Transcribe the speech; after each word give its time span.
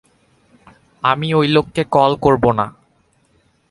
আমি 1.03 1.27
ওই 1.33 1.47
লোককে 1.47 1.83
কল 1.91 2.11
করব 2.21 2.43
না। 2.51 2.65